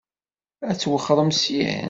[0.69, 1.79] Ad twexxṛem syin?